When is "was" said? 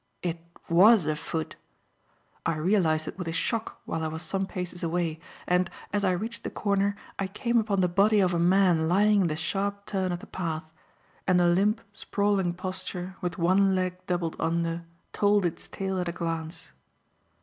0.67-1.05, 4.07-4.23